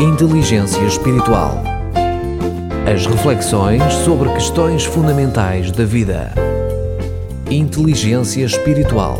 Inteligência 0.00 0.80
Espiritual. 0.86 1.62
As 2.90 3.04
reflexões 3.04 3.82
sobre 4.02 4.32
questões 4.32 4.82
fundamentais 4.82 5.70
da 5.70 5.84
vida. 5.84 6.32
Inteligência 7.50 8.42
Espiritual. 8.42 9.18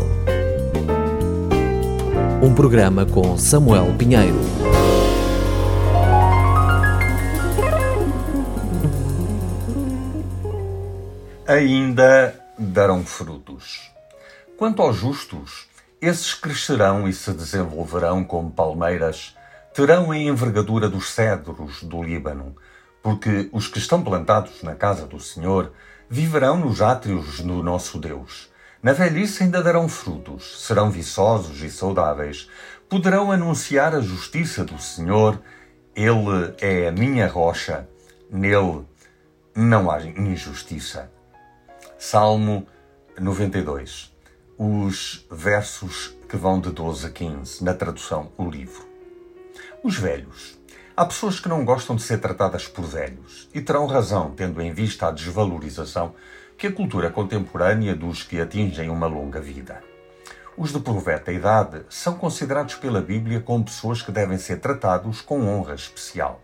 Um 2.41 2.55
programa 2.55 3.05
com 3.05 3.37
Samuel 3.37 3.93
Pinheiro. 3.95 4.39
Ainda 11.47 12.33
darão 12.57 13.05
frutos. 13.05 13.91
Quanto 14.57 14.81
aos 14.81 14.95
justos, 14.97 15.67
esses 16.01 16.33
crescerão 16.33 17.07
e 17.07 17.13
se 17.13 17.31
desenvolverão 17.33 18.23
como 18.23 18.49
palmeiras, 18.49 19.35
terão 19.73 20.11
a 20.11 20.17
envergadura 20.17 20.89
dos 20.89 21.09
cedros 21.11 21.83
do 21.83 22.03
Líbano, 22.03 22.55
porque 23.01 23.49
os 23.51 23.67
que 23.67 23.79
estão 23.79 24.03
plantados 24.03 24.61
na 24.63 24.75
casa 24.75 25.05
do 25.05 25.19
Senhor 25.19 25.71
viverão 26.09 26.57
nos 26.57 26.81
átrios 26.81 27.39
do 27.39 27.63
nosso 27.63 27.99
Deus. 27.99 28.49
Na 28.83 28.93
velhice 28.93 29.43
ainda 29.43 29.61
darão 29.61 29.87
frutos, 29.87 30.65
serão 30.65 30.89
viçosos 30.89 31.61
e 31.61 31.69
saudáveis, 31.69 32.49
poderão 32.89 33.31
anunciar 33.31 33.95
a 33.95 34.01
justiça 34.01 34.63
do 34.63 34.79
Senhor. 34.79 35.39
Ele 35.95 36.53
é 36.59 36.87
a 36.87 36.91
minha 36.91 37.27
rocha, 37.27 37.87
nele 38.29 38.85
não 39.55 39.89
há 39.89 40.01
injustiça. 40.01 41.11
Salmo 41.97 42.67
92 43.19 44.11
os 44.63 45.25
versos 45.31 46.15
que 46.29 46.37
vão 46.37 46.61
de 46.61 46.69
12 46.69 47.07
a 47.07 47.09
15, 47.09 47.63
na 47.63 47.73
tradução 47.73 48.31
O 48.37 48.47
Livro. 48.47 48.90
Os 49.83 49.97
velhos. 49.97 50.59
Há 50.95 51.05
pessoas 51.05 51.39
que 51.39 51.49
não 51.49 51.65
gostam 51.65 51.95
de 51.95 52.03
ser 52.03 52.19
tratadas 52.19 52.67
por 52.67 52.85
velhos 52.85 53.49
e 53.51 53.59
terão 53.59 53.87
razão, 53.87 54.31
tendo 54.31 54.61
em 54.61 54.71
vista 54.71 55.07
a 55.07 55.11
desvalorização 55.11 56.13
que 56.55 56.67
a 56.67 56.71
cultura 56.71 57.09
contemporânea 57.09 57.95
dos 57.95 58.21
que 58.21 58.39
atingem 58.39 58.91
uma 58.91 59.07
longa 59.07 59.41
vida. 59.41 59.81
Os 60.55 60.71
de 60.71 60.79
proveta 60.79 61.31
idade 61.31 61.83
são 61.89 62.13
considerados 62.13 62.75
pela 62.75 63.01
Bíblia 63.01 63.41
como 63.41 63.65
pessoas 63.65 64.03
que 64.03 64.11
devem 64.11 64.37
ser 64.37 64.59
tratados 64.59 65.19
com 65.19 65.47
honra 65.47 65.73
especial. 65.73 66.39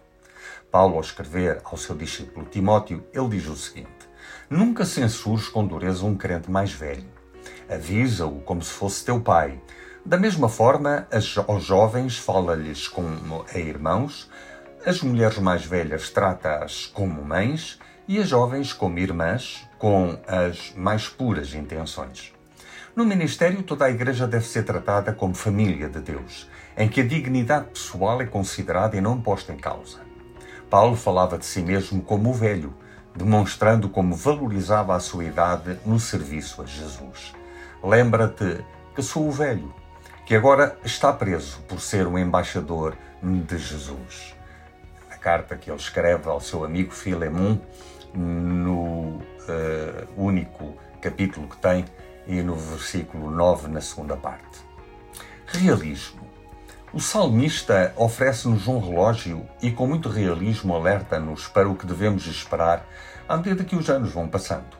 Paulo, 0.71 0.95
ao 0.95 1.01
escrever 1.01 1.61
ao 1.63 1.77
seu 1.77 1.95
discípulo 1.95 2.47
Timóteo, 2.47 3.05
ele 3.13 3.29
diz 3.29 3.47
o 3.47 3.55
seguinte: 3.55 4.09
Nunca 4.49 4.83
censures 4.83 5.47
com 5.47 5.63
dureza 5.63 6.03
um 6.03 6.17
crente 6.17 6.49
mais 6.49 6.71
velho 6.71 7.17
avisa-o 7.69 8.39
como 8.41 8.61
se 8.61 8.71
fosse 8.71 9.05
teu 9.05 9.19
pai. 9.19 9.59
Da 10.07 10.15
mesma 10.15 10.47
forma, 10.47 11.05
aos 11.47 11.65
jovens 11.65 12.17
fala-lhes 12.17 12.87
como 12.87 13.45
a 13.53 13.59
irmãos, 13.59 14.29
as 14.85 15.01
mulheres 15.01 15.37
mais 15.37 15.65
velhas 15.65 16.09
trata-as 16.09 16.85
como 16.85 17.21
mães 17.25 17.77
e 18.07 18.17
as 18.17 18.29
jovens 18.29 18.71
como 18.71 18.99
irmãs, 18.99 19.67
com 19.77 20.17
as 20.25 20.73
mais 20.77 21.09
puras 21.09 21.53
intenções. 21.53 22.33
No 22.95 23.03
ministério, 23.03 23.61
toda 23.63 23.83
a 23.83 23.91
Igreja 23.91 24.25
deve 24.25 24.45
ser 24.45 24.63
tratada 24.63 25.11
como 25.11 25.35
família 25.35 25.89
de 25.89 25.99
Deus, 25.99 26.49
em 26.77 26.87
que 26.87 27.01
a 27.01 27.05
dignidade 27.05 27.71
pessoal 27.71 28.21
é 28.21 28.25
considerada 28.25 28.95
e 28.95 29.01
não 29.01 29.21
posta 29.21 29.51
em 29.51 29.57
causa. 29.57 29.99
Paulo 30.69 30.95
falava 30.95 31.37
de 31.37 31.45
si 31.45 31.61
mesmo 31.61 32.01
como 32.01 32.29
o 32.29 32.33
velho, 32.33 32.73
demonstrando 33.13 33.89
como 33.89 34.15
valorizava 34.15 34.95
a 34.95 35.01
sua 35.01 35.25
idade 35.25 35.77
no 35.85 35.99
serviço 35.99 36.61
a 36.61 36.65
Jesus. 36.65 37.33
Lembra-te 37.83 38.63
que 38.95 39.03
sou 39.03 39.27
o 39.27 39.31
velho, 39.33 39.75
que 40.27 40.35
agora 40.35 40.77
está 40.83 41.13
preso 41.13 41.61
por 41.69 41.79
ser 41.79 42.05
um 42.05 42.19
embaixador 42.19 42.97
de 43.23 43.57
Jesus. 43.57 44.35
A 45.09 45.15
carta 45.15 45.55
que 45.55 45.71
ele 45.71 45.79
escreve 45.79 46.27
ao 46.27 46.41
seu 46.41 46.65
amigo 46.65 46.91
Filemon, 46.91 47.57
no 48.13 49.21
uh, 49.21 49.21
único 50.17 50.75
capítulo 51.01 51.47
que 51.47 51.55
tem, 51.55 51.85
e 52.27 52.41
no 52.41 52.55
versículo 52.55 53.31
9, 53.31 53.69
na 53.69 53.79
segunda 53.79 54.17
parte. 54.17 54.59
Realismo. 55.45 56.27
O 56.91 56.99
salmista 56.99 57.93
oferece-nos 57.95 58.67
um 58.67 58.79
relógio 58.79 59.47
e, 59.61 59.71
com 59.71 59.87
muito 59.87 60.09
realismo, 60.09 60.75
alerta-nos 60.75 61.47
para 61.47 61.69
o 61.69 61.75
que 61.75 61.85
devemos 61.85 62.27
esperar 62.27 62.85
à 63.29 63.37
medida 63.37 63.63
que 63.63 63.77
os 63.77 63.89
anos 63.89 64.11
vão 64.11 64.27
passando. 64.27 64.75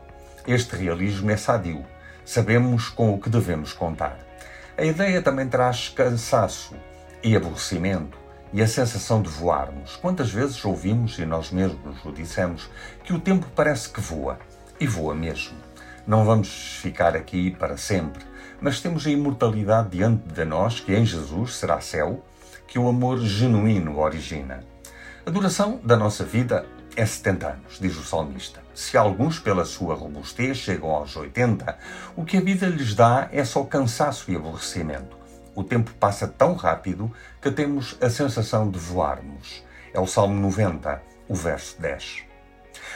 Este 0.45 0.75
realismo 0.75 1.31
é 1.31 1.37
sadio 1.37 1.85
sabemos 2.25 2.89
com 2.89 3.13
o 3.13 3.17
que 3.17 3.29
devemos 3.29 3.71
contar. 3.71 4.26
A 4.77 4.85
ideia 4.85 5.23
também 5.23 5.47
traz 5.47 5.89
cansaço 5.89 6.75
e 7.23 7.35
aborrecimento 7.35 8.15
e 8.53 8.61
a 8.61 8.67
sensação 8.67 9.23
de 9.23 9.27
voarmos. 9.27 9.95
Quantas 9.95 10.29
vezes 10.29 10.63
ouvimos, 10.63 11.17
e 11.17 11.25
nós 11.25 11.49
mesmos 11.49 12.05
o 12.05 12.11
dissemos, 12.11 12.69
que 13.03 13.11
o 13.11 13.19
tempo 13.19 13.47
parece 13.55 13.89
que 13.89 13.99
voa, 13.99 14.37
e 14.79 14.85
voa 14.85 15.15
mesmo. 15.15 15.57
Não 16.05 16.23
vamos 16.23 16.77
ficar 16.79 17.15
aqui 17.15 17.49
para 17.49 17.75
sempre, 17.75 18.23
mas 18.61 18.79
temos 18.79 19.07
a 19.07 19.09
imortalidade 19.09 19.97
diante 19.97 20.31
de 20.31 20.45
nós, 20.45 20.79
que 20.79 20.93
em 20.93 21.03
Jesus 21.03 21.55
será 21.55 21.81
céu, 21.81 22.23
que 22.67 22.77
o 22.77 22.87
amor 22.87 23.17
genuíno 23.17 23.97
origina. 23.97 24.63
A 25.25 25.31
duração 25.31 25.81
da 25.83 25.97
nossa 25.97 26.23
vida 26.23 26.67
é 26.97 27.05
70 27.05 27.47
anos, 27.47 27.79
diz 27.79 27.95
o 27.95 28.03
salmista. 28.03 28.59
Se 28.73 28.97
alguns, 28.97 29.39
pela 29.39 29.63
sua 29.63 29.93
robustez, 29.93 30.57
chegam 30.57 30.89
aos 30.89 31.15
80, 31.15 31.77
o 32.15 32.25
que 32.25 32.37
a 32.37 32.41
vida 32.41 32.65
lhes 32.65 32.95
dá 32.95 33.29
é 33.31 33.45
só 33.45 33.63
cansaço 33.63 34.31
e 34.31 34.35
aborrecimento. 34.35 35.15
O 35.53 35.63
tempo 35.63 35.93
passa 35.99 36.27
tão 36.27 36.55
rápido 36.55 37.11
que 37.39 37.51
temos 37.51 37.95
a 38.01 38.09
sensação 38.09 38.69
de 38.69 38.79
voarmos. 38.79 39.63
É 39.93 39.99
o 39.99 40.07
Salmo 40.07 40.33
90, 40.41 41.01
o 41.29 41.35
verso 41.35 41.79
10. 41.79 42.23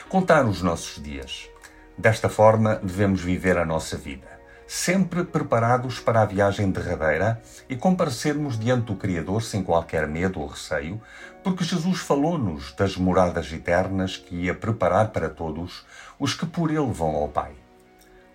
Contar 0.10 0.46
os 0.46 0.64
nossos 0.64 1.02
dias. 1.02 1.48
Desta 1.96 2.28
forma, 2.28 2.76
devemos 2.78 3.22
viver 3.22 3.58
a 3.58 3.66
nossa 3.66 3.96
vida 3.96 4.41
sempre 4.72 5.26
preparados 5.26 6.00
para 6.00 6.22
a 6.22 6.26
viagem 6.26 6.72
derradeira 6.72 7.42
e 7.68 7.76
comparecermos 7.76 8.58
diante 8.58 8.86
do 8.86 8.96
Criador 8.96 9.44
sem 9.44 9.62
qualquer 9.62 10.08
medo 10.08 10.40
ou 10.40 10.48
receio, 10.48 11.02
porque 11.44 11.66
Jesus 11.66 12.00
falou-nos 12.00 12.72
das 12.72 12.96
moradas 12.96 13.52
eternas 13.52 14.16
que 14.16 14.34
ia 14.34 14.56
preparar 14.56 15.10
para 15.10 15.28
todos 15.28 15.86
os 16.18 16.34
que 16.34 16.46
por 16.46 16.72
ele 16.72 16.90
vão 16.90 17.18
ao 17.18 17.28
Pai. 17.28 17.52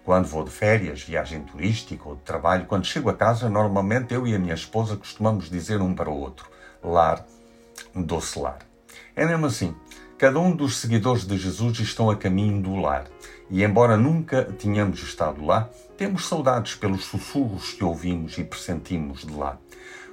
Quando 0.05 0.27
vou 0.27 0.45
de 0.45 0.51
férias, 0.51 1.03
viagem 1.03 1.41
turística 1.41 2.07
ou 2.07 2.17
de 2.17 2.21
trabalho, 2.21 2.67
quando 2.67 2.85
chego 2.85 3.09
a 3.09 3.15
casa, 3.15 3.49
normalmente 3.49 4.13
eu 4.13 4.27
e 4.27 4.35
a 4.35 4.39
minha 4.39 4.53
esposa 4.53 4.95
costumamos 4.95 5.49
dizer 5.49 5.81
um 5.81 5.95
para 5.95 6.11
o 6.11 6.21
outro: 6.21 6.51
lar, 6.85 7.25
doce 7.95 8.39
lar. 8.39 8.59
É 9.17 9.25
mesmo 9.25 9.47
assim. 9.47 9.75
Cada 10.19 10.41
um 10.41 10.57
dos 10.57 10.79
seguidores 10.79 11.27
de 11.27 11.37
Jesus 11.37 11.79
estão 11.79 12.09
a 12.09 12.17
caminho 12.17 12.63
do 12.63 12.75
lar. 12.77 13.05
E 13.51 13.63
embora 13.63 13.99
nunca 13.99 14.45
tenhamos 14.45 15.03
estado 15.03 15.45
lá, 15.45 15.69
temos 15.99 16.27
saudades 16.27 16.75
pelos 16.75 17.05
sussurros 17.05 17.75
que 17.75 17.85
ouvimos 17.85 18.39
e 18.39 18.45
pressentimos 18.45 19.27
de 19.27 19.35
lá. 19.35 19.59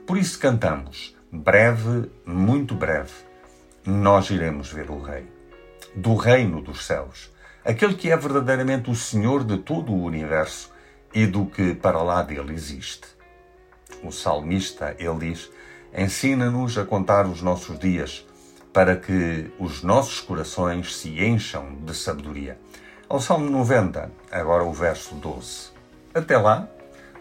Por 0.05 0.17
isso 0.17 0.37
cantamos, 0.37 1.15
breve, 1.31 2.11
muito 2.25 2.75
breve, 2.75 3.13
nós 3.85 4.29
iremos 4.29 4.69
ver 4.73 4.91
o 4.91 5.01
Rei. 5.01 5.25
Do 5.95 6.15
reino 6.15 6.61
dos 6.61 6.85
céus. 6.85 7.31
Aquele 7.63 7.93
que 7.93 8.11
é 8.11 8.17
verdadeiramente 8.17 8.91
o 8.91 8.95
Senhor 8.95 9.45
de 9.45 9.57
todo 9.59 9.93
o 9.93 10.03
universo 10.03 10.69
e 11.13 11.25
do 11.25 11.45
que 11.45 11.73
para 11.73 12.01
lá 12.01 12.21
dele 12.21 12.53
existe. 12.53 13.07
O 14.03 14.11
salmista, 14.11 14.93
ele 14.99 15.31
diz, 15.31 15.49
ensina-nos 15.95 16.77
a 16.77 16.83
contar 16.83 17.25
os 17.25 17.41
nossos 17.41 17.79
dias, 17.79 18.25
para 18.73 18.95
que 18.95 19.51
os 19.59 19.83
nossos 19.83 20.19
corações 20.19 20.95
se 20.97 21.23
encham 21.23 21.75
de 21.85 21.95
sabedoria. 21.95 22.57
Ao 23.07 23.21
Salmo 23.21 23.47
90, 23.47 24.09
agora 24.31 24.63
o 24.63 24.73
verso 24.73 25.13
12. 25.13 25.69
Até 26.13 26.35
lá, 26.37 26.67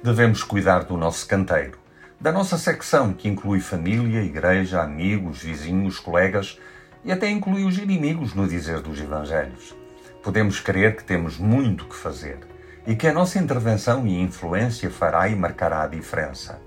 devemos 0.03 0.43
cuidar 0.43 0.85
do 0.85 0.97
nosso 0.97 1.27
canteiro, 1.29 1.79
da 2.19 2.33
nossa 2.33 2.57
secção 2.57 3.13
que 3.13 3.29
inclui 3.29 3.61
família, 3.61 4.23
igreja, 4.23 4.81
amigos, 4.81 5.43
vizinhos, 5.43 5.99
colegas 5.99 6.59
e 7.05 7.13
até 7.13 7.29
inclui 7.29 7.65
os 7.65 7.77
inimigos 7.77 8.33
no 8.33 8.49
dizer 8.49 8.81
dos 8.81 8.99
Evangelhos. 8.99 9.75
Podemos 10.23 10.59
crer 10.59 10.97
que 10.97 11.05
temos 11.05 11.37
muito 11.37 11.85
que 11.85 11.97
fazer 11.97 12.39
e 12.87 12.97
que 12.97 13.07
a 13.07 13.13
nossa 13.13 13.39
intervenção 13.39 14.07
e 14.07 14.21
influência 14.21 14.91
fará 14.91 15.29
e 15.29 15.37
marcará 15.37 15.83
a 15.83 15.89
diferença. 15.89 16.61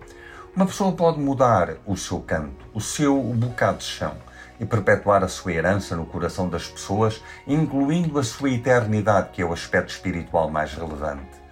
Uma 0.55 0.65
pessoa 0.65 0.91
pode 0.91 1.19
mudar 1.19 1.77
o 1.85 1.97
seu 1.97 2.19
canto, 2.19 2.65
o 2.73 2.79
seu 2.79 3.21
bocado 3.21 3.79
de 3.79 3.85
chão, 3.85 4.15
e 4.59 4.65
perpetuar 4.65 5.23
a 5.23 5.27
sua 5.27 5.53
herança 5.53 5.95
no 5.95 6.05
coração 6.05 6.47
das 6.47 6.67
pessoas, 6.67 7.21
incluindo 7.45 8.17
a 8.17 8.23
sua 8.23 8.49
eternidade, 8.49 9.29
que 9.33 9.41
é 9.41 9.45
o 9.45 9.53
aspecto 9.53 9.89
espiritual 9.89 10.49
mais 10.49 10.73
relevante. 10.73 11.43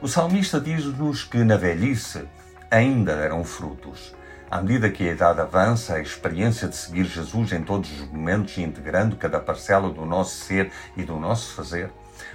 O 0.00 0.08
salmista 0.08 0.60
diz-nos 0.60 1.24
que 1.24 1.38
na 1.44 1.56
velhice 1.56 2.28
ainda 2.70 3.14
deram 3.16 3.44
frutos. 3.44 4.14
À 4.50 4.60
medida 4.60 4.90
que 4.90 5.08
a 5.08 5.12
idade 5.12 5.40
avança, 5.40 5.94
a 5.94 6.00
experiência 6.00 6.68
de 6.68 6.76
seguir 6.76 7.04
Jesus 7.04 7.52
em 7.52 7.62
todos 7.62 7.90
os 7.92 8.06
momentos, 8.08 8.58
integrando 8.58 9.16
cada 9.16 9.40
parcela 9.40 9.90
do 9.90 10.04
nosso 10.04 10.36
ser 10.36 10.70
e 10.96 11.02
do 11.02 11.16
nosso 11.18 11.54
fazer, 11.54 11.90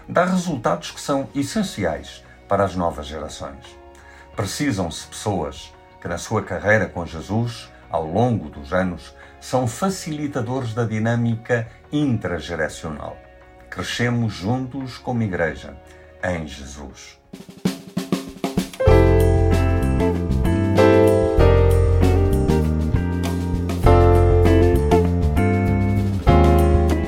dá 0.08 0.26
resultados 0.26 0.92
que 0.92 1.00
são 1.00 1.30
essenciais 1.36 2.24
para 2.48 2.64
as 2.64 2.76
novas 2.76 3.06
gerações. 3.06 3.78
Precisam-se 4.36 5.06
pessoas 5.08 5.74
que, 6.02 6.08
na 6.08 6.18
sua 6.18 6.42
carreira 6.42 6.88
com 6.88 7.06
Jesus, 7.06 7.70
ao 7.90 8.06
longo 8.06 8.50
dos 8.50 8.74
anos, 8.74 9.14
são 9.40 9.68
facilitadores 9.68 10.74
da 10.74 10.84
dinâmica 10.84 11.68
intrageracional. 11.92 13.18
Crescemos 13.70 14.34
juntos 14.34 14.98
como 14.98 15.24
igreja, 15.24 15.76
em 16.24 16.48
Jesus. 16.48 17.18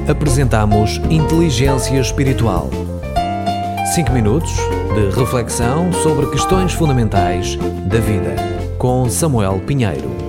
Apresentamos 0.07 0.97
Inteligência 1.09 1.99
Espiritual. 1.99 2.69
5 3.93 4.11
minutos 4.11 4.51
de 4.95 5.19
reflexão 5.19 5.93
sobre 5.93 6.29
questões 6.31 6.73
fundamentais 6.73 7.55
da 7.85 7.99
vida, 7.99 8.35
com 8.77 9.07
Samuel 9.09 9.59
Pinheiro. 9.65 10.28